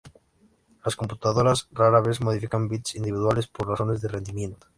Las 0.83 0.95
computadoras 0.95 1.67
rara 1.73 2.01
vez 2.01 2.21
modifican 2.21 2.67
bits 2.67 2.95
individuales 2.95 3.45
por 3.45 3.67
razones 3.67 4.01
de 4.01 4.07
rendimiento. 4.07 4.65